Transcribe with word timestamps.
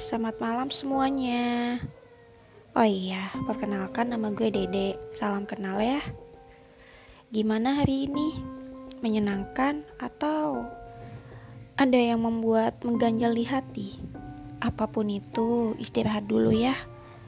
selamat 0.00 0.40
malam 0.40 0.68
semuanya. 0.72 1.76
Oh 2.72 2.88
iya, 2.88 3.28
perkenalkan 3.44 4.08
nama 4.08 4.32
gue 4.32 4.48
Dede. 4.48 4.96
Salam 5.12 5.44
kenal 5.44 5.76
ya. 5.76 6.00
Gimana 7.28 7.76
hari 7.76 8.08
ini? 8.08 8.32
Menyenangkan 9.04 9.84
atau 10.00 10.64
ada 11.76 12.00
yang 12.00 12.24
membuat 12.24 12.80
mengganjal 12.80 13.36
di 13.36 13.44
hati? 13.44 13.88
Apa 14.64 14.88
pun 14.88 15.12
itu, 15.12 15.76
istirahat 15.76 16.24
dulu 16.24 16.48
ya. 16.48 16.72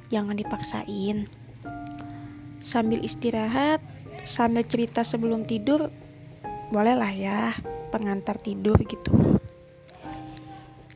Jangan 0.09 0.41
dipaksain. 0.41 1.29
Sambil 2.57 3.05
istirahat, 3.05 3.85
sambil 4.25 4.65
cerita 4.65 5.05
sebelum 5.05 5.45
tidur, 5.45 5.93
bolehlah 6.73 7.13
ya, 7.13 7.53
pengantar 7.93 8.41
tidur 8.41 8.81
gitu. 8.89 9.13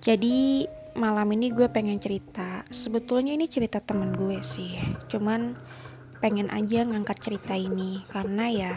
Jadi 0.01 0.65
malam 0.97 1.29
ini 1.37 1.53
gue 1.53 1.69
pengen 1.69 2.01
cerita. 2.01 2.65
Sebetulnya 2.73 3.37
ini 3.37 3.45
cerita 3.47 3.85
temen 3.85 4.17
gue 4.17 4.41
sih. 4.41 4.73
Cuman 5.13 5.53
pengen 6.25 6.49
aja 6.49 6.89
ngangkat 6.89 7.21
cerita 7.21 7.53
ini 7.53 8.01
karena 8.09 8.49
ya 8.49 8.75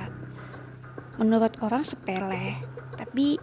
menurut 1.15 1.55
orang 1.63 1.87
sepele. 1.87 2.59
Tapi 2.99 3.39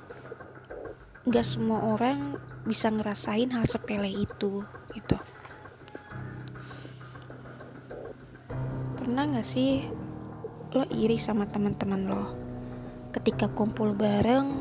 nggak 1.25 1.47
semua 1.49 1.97
orang 1.97 2.37
bisa 2.69 2.93
ngerasain 2.93 3.49
hal 3.57 3.65
sepele 3.65 4.13
itu 4.13 4.61
gitu. 4.93 5.17
Pernah 9.01 9.25
nggak 9.25 9.49
sih 9.49 9.81
lo 10.77 10.85
iri 10.93 11.17
sama 11.17 11.49
teman-teman 11.49 12.03
lo 12.05 12.25
ketika 13.17 13.49
kumpul 13.49 13.97
bareng 13.97 14.61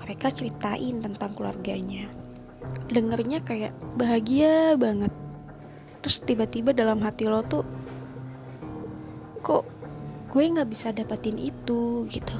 mereka 0.00 0.32
ceritain 0.32 1.04
tentang 1.04 1.36
keluarganya 1.36 2.17
dengernya 2.88 3.44
kayak 3.44 3.76
bahagia 3.94 4.74
banget. 4.80 5.12
Terus 6.00 6.24
tiba-tiba 6.24 6.72
dalam 6.72 7.02
hati 7.04 7.28
lo 7.28 7.44
tuh 7.44 7.64
kok 9.44 9.64
gue 10.32 10.42
nggak 10.42 10.68
bisa 10.68 10.92
dapetin 10.92 11.36
itu? 11.36 12.08
Gitu. 12.08 12.36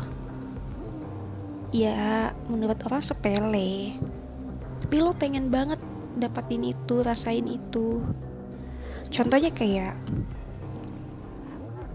Ya 1.73 2.33
menurut 2.49 2.81
orang 2.89 3.05
sepele. 3.05 3.97
Tapi 4.79 4.97
lo 5.05 5.13
pengen 5.13 5.53
banget 5.53 5.81
dapetin 6.17 6.65
itu 6.65 7.05
rasain 7.05 7.45
itu. 7.45 8.01
Contohnya 9.09 9.53
kayak 9.53 9.97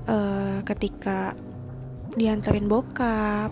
uh, 0.08 0.60
ketika 0.66 1.34
diantarin 2.14 2.70
bokap 2.70 3.50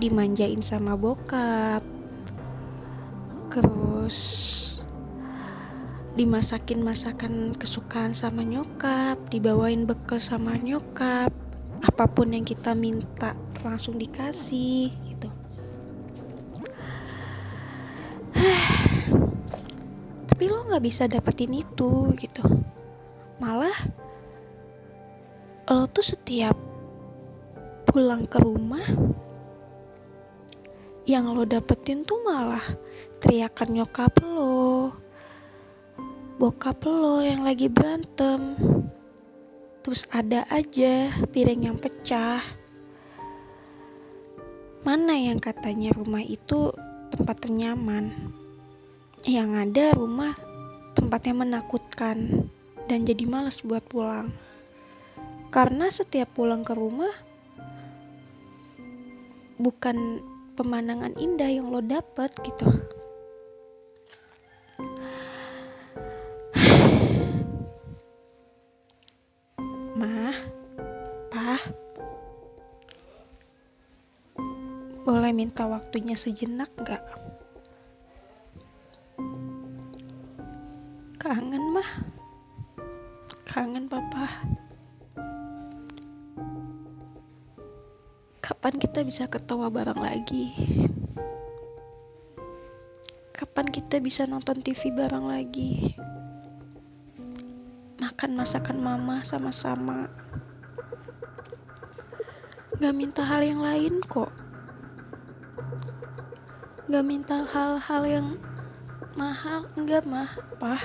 dimanjain 0.00 0.60
sama 0.64 0.96
bokap 0.98 1.93
terus 3.54 4.18
dimasakin 6.18 6.82
masakan 6.82 7.54
kesukaan 7.54 8.10
sama 8.10 8.42
nyokap 8.42 9.14
dibawain 9.30 9.86
bekal 9.86 10.18
sama 10.18 10.58
nyokap 10.58 11.30
apa 11.86 12.04
pun 12.10 12.34
yang 12.34 12.42
kita 12.42 12.74
minta 12.74 13.38
langsung 13.62 13.94
dikasih 13.94 14.90
gitu. 14.90 15.30
Tapi 20.34 20.44
lo 20.50 20.66
nggak 20.66 20.82
bisa 20.82 21.06
dapetin 21.06 21.54
itu 21.54 22.10
gitu. 22.18 22.42
Malah 23.38 23.78
lo 25.70 25.86
tuh 25.86 26.02
setiap 26.02 26.58
pulang 27.86 28.26
ke 28.26 28.42
rumah 28.42 28.82
yang 31.04 31.28
lo 31.32 31.44
dapetin 31.44 32.04
tuh 32.04 32.20
malah 32.24 32.64
teriakan 33.20 33.80
nyokap 33.80 34.12
lo 34.24 35.04
bokap 36.34 36.82
lo 36.90 37.22
yang 37.22 37.46
lagi 37.46 37.70
berantem. 37.70 38.58
Terus 39.86 40.10
ada 40.10 40.42
aja 40.50 41.12
piring 41.30 41.70
yang 41.70 41.78
pecah. 41.78 42.42
Mana 44.82 45.14
yang 45.14 45.38
katanya 45.38 45.94
rumah 45.94 46.20
itu 46.20 46.74
tempat 47.14 47.38
ternyaman? 47.38 48.10
Yang 49.22 49.50
ada 49.56 49.84
rumah 49.94 50.34
tempatnya 50.98 51.46
menakutkan 51.46 52.50
dan 52.90 53.06
jadi 53.06 53.24
males 53.24 53.62
buat 53.62 53.86
pulang. 53.86 54.34
Karena 55.54 55.86
setiap 55.86 56.34
pulang 56.34 56.66
ke 56.66 56.74
rumah 56.74 57.14
bukan 59.54 60.18
pemandangan 60.54 61.18
indah 61.18 61.50
yang 61.50 61.66
lo 61.70 61.80
dapet 61.82 62.30
gitu. 62.46 62.70
Mah 69.98 70.34
pah 71.30 71.62
boleh 75.04 75.36
minta 75.36 75.68
waktunya 75.68 76.16
sejenak 76.16 76.72
gak 76.80 77.23
Kapan 88.64 88.80
kita 88.80 89.04
bisa 89.04 89.28
ketawa 89.28 89.68
bareng 89.68 90.00
lagi? 90.00 90.48
Kapan 93.36 93.68
kita 93.68 94.00
bisa 94.00 94.24
nonton 94.24 94.64
TV 94.64 94.88
bareng 94.88 95.28
lagi? 95.28 95.92
Makan 98.00 98.32
masakan 98.32 98.80
mama 98.80 99.20
sama-sama. 99.20 100.08
Gak 102.80 102.96
minta 102.96 103.20
hal 103.20 103.44
yang 103.44 103.60
lain 103.60 104.00
kok. 104.00 104.32
Gak 106.88 107.04
minta 107.04 107.44
hal-hal 107.44 108.02
yang 108.08 108.40
mahal, 109.12 109.68
enggak 109.76 110.08
mah, 110.08 110.40
pah. 110.56 110.80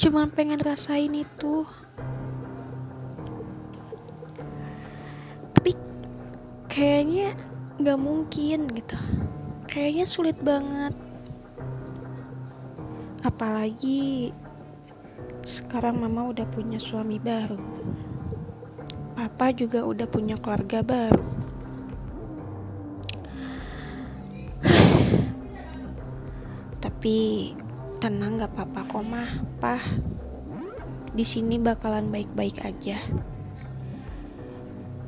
Cuman 0.00 0.32
pengen 0.32 0.64
rasain 0.64 1.12
itu. 1.12 1.68
Kayaknya 6.74 7.38
nggak 7.78 8.00
mungkin 8.02 8.66
gitu. 8.74 8.98
Kayaknya 9.70 10.06
sulit 10.10 10.34
banget. 10.42 10.90
Apalagi 13.22 14.34
sekarang 15.46 16.02
mama 16.02 16.34
udah 16.34 16.42
punya 16.50 16.82
suami 16.82 17.22
baru. 17.22 17.62
Papa 19.14 19.54
juga 19.54 19.86
udah 19.86 20.10
punya 20.10 20.34
keluarga 20.34 20.82
baru. 20.82 21.22
Tapi 26.82 27.16
tenang 28.02 28.42
gak 28.42 28.50
apa-apa 28.50 28.80
kok 28.82 29.04
mah. 29.06 29.30
Pah 29.62 29.84
di 31.14 31.22
sini 31.22 31.62
bakalan 31.62 32.10
baik-baik 32.10 32.58
aja. 32.66 32.98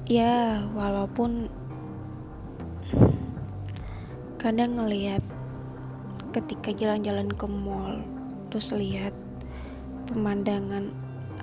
Ya 0.07 0.63
walaupun 0.71 1.51
kadang 4.47 4.79
ngelihat 4.79 5.27
ketika 6.31 6.71
jalan-jalan 6.71 7.27
ke 7.35 7.51
mall 7.51 7.99
terus 8.47 8.71
lihat 8.71 9.11
pemandangan 10.07 10.95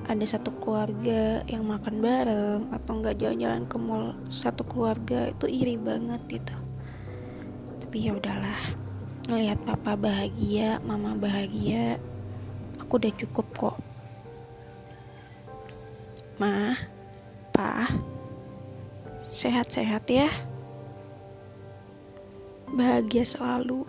ada 0.07 0.23
satu 0.23 0.55
keluarga 0.63 1.43
yang 1.51 1.67
makan 1.67 1.99
bareng 1.99 2.71
atau 2.71 3.03
nggak 3.03 3.19
jalan-jalan 3.19 3.67
ke 3.67 3.75
mall 3.75 4.15
satu 4.31 4.63
keluarga 4.63 5.35
itu 5.35 5.51
iri 5.51 5.75
banget 5.75 6.23
gitu. 6.31 6.55
Tapi 7.83 8.07
ya 8.07 8.15
udahlah 8.15 8.71
ngelihat 9.27 9.59
papa 9.67 9.99
bahagia 9.99 10.79
mama 10.87 11.19
bahagia 11.19 11.99
aku 12.79 13.03
udah 13.03 13.13
cukup 13.19 13.47
kok. 13.51 13.77
Mah 16.39 16.79
pa 17.51 17.83
sehat-sehat 19.27 20.07
ya 20.07 20.31
bahagia 22.73 23.21
selalu. 23.21 23.85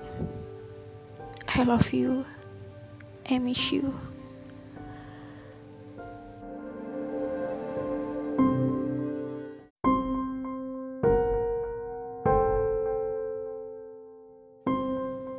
I 1.49 1.65
love 1.65 1.89
you. 1.97 2.29
I 3.25 3.41
miss 3.41 3.73
you. 3.73 3.89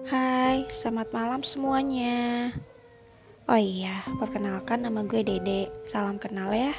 Hai, 0.10 0.66
selamat 0.66 1.14
malam 1.14 1.42
semuanya. 1.46 2.50
Oh 3.46 3.62
iya, 3.62 4.02
perkenalkan 4.18 4.90
nama 4.90 5.06
gue 5.06 5.22
Dede. 5.22 5.70
Salam 5.86 6.18
kenal 6.18 6.50
ya. 6.50 6.74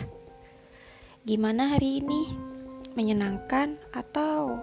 Gimana 1.23 1.79
hari 1.79 2.03
ini? 2.03 2.27
Menyenangkan 2.99 3.79
atau 3.95 4.59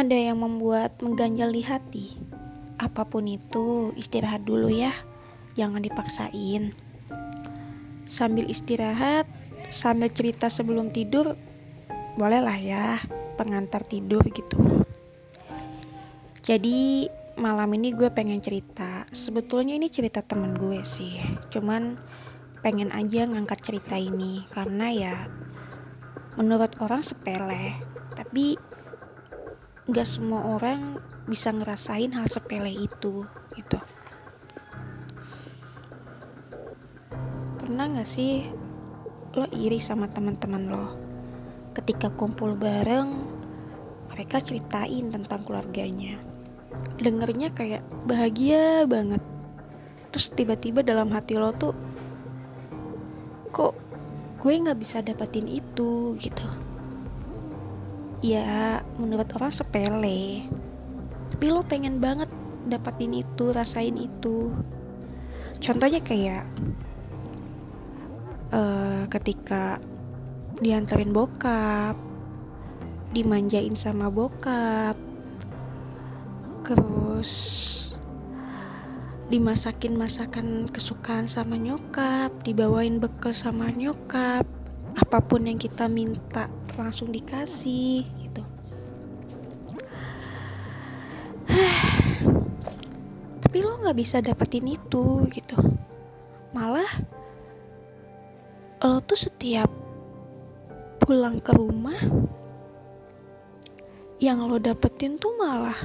ada 0.00 0.16
yang 0.16 0.40
membuat 0.40 0.96
mengganjal 1.04 1.52
di 1.52 1.60
hati. 1.60 2.06
apa 2.80 3.04
pun 3.04 3.28
itu 3.28 3.92
istirahat 3.92 4.48
dulu 4.48 4.72
ya. 4.72 4.88
Jangan 5.52 5.84
dipaksain. 5.84 6.72
Sambil 8.08 8.48
istirahat 8.48 9.28
sambil 9.68 10.08
cerita 10.08 10.48
sebelum 10.48 10.88
tidur 10.88 11.36
bolehlah 12.16 12.56
ya 12.56 12.96
pengantar 13.36 13.84
tidur 13.84 14.24
gitu. 14.32 14.56
Jadi 16.40 17.12
malam 17.36 17.68
ini 17.76 17.92
gue 17.92 18.08
pengen 18.08 18.40
cerita. 18.40 19.04
Sebetulnya 19.12 19.76
ini 19.76 19.92
cerita 19.92 20.24
temen 20.24 20.56
gue 20.56 20.80
sih. 20.80 21.20
Cuman 21.52 22.00
pengen 22.64 22.88
aja 22.96 23.28
ngangkat 23.28 23.60
cerita 23.60 24.00
ini. 24.00 24.48
Karena 24.48 24.88
ya 24.88 25.14
menurut 26.40 26.80
orang 26.80 27.04
sepele. 27.04 27.76
Tapi 28.16 28.56
nggak 29.90 30.06
semua 30.06 30.46
orang 30.54 31.02
bisa 31.26 31.50
ngerasain 31.50 32.14
hal 32.14 32.30
sepele 32.30 32.70
itu 32.70 33.26
gitu. 33.58 33.78
Pernah 37.58 37.90
nggak 37.90 38.06
sih 38.06 38.46
lo 39.34 39.50
iri 39.50 39.82
sama 39.82 40.06
teman-teman 40.06 40.62
lo? 40.70 40.86
Ketika 41.74 42.14
kumpul 42.14 42.54
bareng 42.54 43.26
mereka 44.14 44.38
ceritain 44.38 45.10
tentang 45.10 45.42
keluarganya. 45.42 46.22
Dengernya 47.02 47.50
kayak 47.50 47.82
bahagia 48.06 48.86
banget. 48.86 49.22
Terus 50.14 50.30
tiba-tiba 50.38 50.86
dalam 50.86 51.10
hati 51.10 51.34
lo 51.34 51.50
tuh 51.50 51.74
kok 53.50 53.74
gue 54.38 54.54
nggak 54.54 54.78
bisa 54.78 55.02
dapetin 55.02 55.50
itu? 55.50 56.14
Gitu 56.14 56.69
ya 58.20 58.80
menurut 59.00 59.28
orang 59.36 59.52
sepele. 59.52 60.44
Tapi 61.30 61.46
lo 61.48 61.64
pengen 61.64 62.00
banget 62.00 62.28
dapetin 62.68 63.16
itu 63.16 63.52
rasain 63.52 63.96
itu. 63.96 64.52
Contohnya 65.60 66.00
kayak 66.00 66.44
uh, 68.52 69.04
ketika 69.08 69.80
diantarin 70.60 71.12
bokap 71.12 71.96
dimanjain 73.10 73.74
sama 73.74 74.06
bokap 74.06 74.94
terus 76.62 77.32
dimasakin 79.30 79.98
masakan 79.98 80.70
kesukaan 80.70 81.26
sama 81.26 81.58
nyokap 81.58 82.30
dibawain 82.42 82.98
bekal 83.02 83.34
sama 83.34 83.70
nyokap 83.74 84.46
apa 84.94 85.18
pun 85.22 85.46
yang 85.46 85.58
kita 85.58 85.86
minta 85.86 86.50
langsung 86.80 87.12
dikasih 87.12 88.08
gitu. 88.24 88.42
Tapi 93.44 93.58
lo 93.60 93.84
nggak 93.84 93.98
bisa 93.98 94.24
dapetin 94.24 94.64
itu 94.72 95.28
gitu. 95.28 95.56
Malah 96.56 96.88
lo 98.80 98.98
tuh 99.04 99.20
setiap 99.20 99.68
pulang 101.04 101.36
ke 101.36 101.52
rumah 101.52 102.00
yang 104.20 104.44
lo 104.48 104.56
dapetin 104.56 105.20
tuh 105.20 105.36
malah 105.36 105.76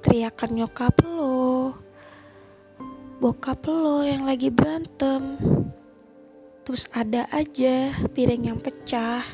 teriakan 0.00 0.64
nyokap 0.64 0.96
lo 1.04 1.76
bokap 3.18 3.66
lo 3.66 4.06
yang 4.06 4.22
lagi 4.22 4.46
berantem. 4.46 5.34
Terus 6.62 6.86
ada 6.94 7.26
aja 7.34 7.90
piring 8.14 8.54
yang 8.54 8.58
pecah 8.62 9.26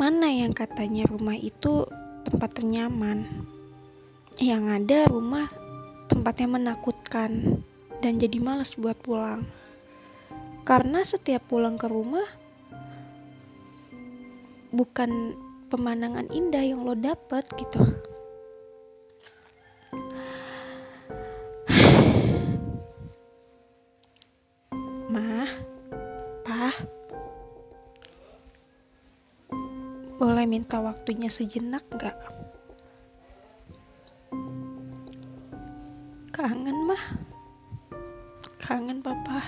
mana 0.00 0.32
yang 0.32 0.56
katanya 0.56 1.04
rumah 1.04 1.36
itu 1.36 1.84
tempat 2.24 2.56
ternyaman 2.56 3.28
yang 4.40 4.72
ada 4.72 5.04
rumah 5.04 5.44
tempatnya 6.08 6.56
menakutkan 6.56 7.60
dan 8.00 8.16
jadi 8.16 8.40
males 8.40 8.80
buat 8.80 8.96
pulang. 8.96 9.44
Karena 10.64 11.04
setiap 11.04 11.52
pulang 11.52 11.76
ke 11.76 11.84
rumah 11.84 12.24
bukan 14.72 15.36
pemandangan 15.68 16.32
indah 16.32 16.64
yang 16.64 16.80
lo 16.80 16.96
dapet 16.96 17.44
gitu. 17.60 17.84
Mah 25.12 25.52
boleh 30.20 30.44
minta 30.44 30.76
waktunya 30.84 31.32
sejenak 31.32 31.80
gak 31.96 32.12
kangen 36.28 36.76
mah 36.84 37.04
kangen 38.60 39.00
papa 39.00 39.40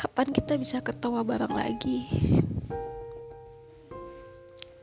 Kapan 0.00 0.32
kita 0.32 0.56
bisa 0.56 0.80
ketawa 0.80 1.20
bareng 1.20 1.52
lagi? 1.52 2.08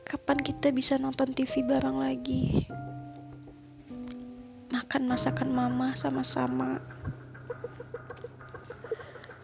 Kapan 0.06 0.38
kita 0.38 0.70
bisa 0.70 0.94
nonton 0.94 1.34
TV 1.34 1.66
bareng 1.66 1.98
lagi? 1.98 2.62
Makan 4.70 5.10
masakan 5.10 5.50
mama 5.50 5.98
sama-sama. 5.98 6.78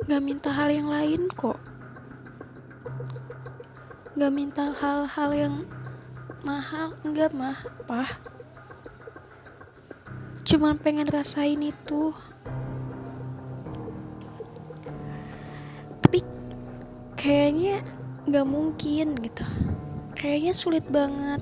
Gak 0.07 0.23
minta 0.23 0.55
hal 0.55 0.71
yang 0.71 0.87
lain 0.87 1.27
kok. 1.35 1.59
Gak 4.14 4.31
minta 4.31 4.70
hal-hal 4.70 5.31
yang 5.34 5.55
mahal, 6.46 6.94
enggak 7.02 7.34
mah, 7.34 7.58
pah. 7.90 8.11
Cuman 10.46 10.78
pengen 10.78 11.11
rasain 11.11 11.58
itu. 11.58 12.14
kayaknya 17.25 17.81
nggak 18.28 18.44
mungkin 18.44 19.16
gitu. 19.16 19.49
Kayaknya 20.12 20.52
sulit 20.52 20.84
banget. 20.93 21.40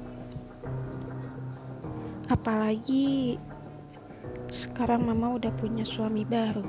Apalagi 2.30 3.34
sekarang 4.46 5.10
mama 5.10 5.34
udah 5.34 5.50
punya 5.58 5.82
suami 5.82 6.22
baru. 6.22 6.62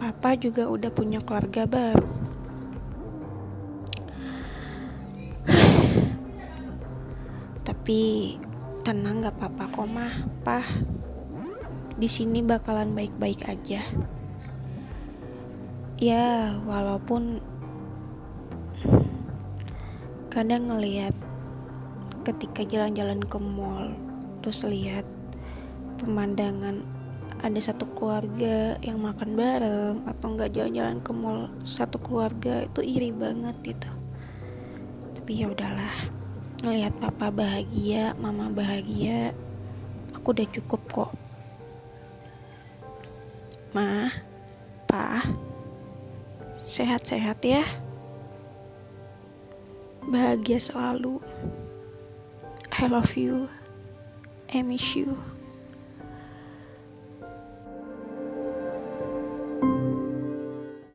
Papa 0.00 0.40
juga 0.40 0.72
udah 0.72 0.88
punya 0.88 1.20
keluarga 1.20 1.68
baru 1.68 2.19
tapi 7.90 8.38
tenang 8.86 9.18
gak 9.18 9.34
apa-apa 9.34 9.66
kok 9.66 9.90
mah. 9.90 10.14
Pah 10.46 10.62
di 11.98 12.06
sini 12.06 12.38
bakalan 12.38 12.94
baik-baik 12.94 13.42
aja. 13.50 13.82
Ya 15.98 16.54
walaupun 16.70 17.42
kadang 20.30 20.70
ngelihat 20.70 21.18
ketika 22.22 22.62
jalan-jalan 22.62 23.26
ke 23.26 23.42
mall 23.42 23.90
terus 24.38 24.62
lihat 24.62 25.02
pemandangan 25.98 26.86
ada 27.42 27.58
satu 27.58 27.90
keluarga 27.98 28.78
yang 28.86 29.02
makan 29.02 29.34
bareng 29.34 30.06
atau 30.06 30.38
nggak 30.38 30.54
jalan-jalan 30.54 31.02
ke 31.02 31.10
mall 31.10 31.50
satu 31.66 31.98
keluarga 31.98 32.70
itu 32.70 32.86
iri 32.86 33.10
banget 33.10 33.58
gitu. 33.66 33.90
Tapi 35.18 35.42
ya 35.42 35.50
udahlah 35.50 36.19
ngelihat 36.60 36.92
papa 37.00 37.32
bahagia 37.32 38.12
mama 38.20 38.52
bahagia 38.52 39.32
aku 40.12 40.36
udah 40.36 40.48
cukup 40.52 40.82
kok. 40.92 41.12
Mah 43.72 44.12
pa 44.84 45.24
sehat-sehat 46.58 47.40
ya. 47.40 47.64
Bahagia 50.04 50.60
selalu. 50.60 51.22
I 52.76 52.84
love 52.88 53.16
you. 53.16 53.48
I 54.50 54.66
miss 54.66 54.98
you 54.98 55.29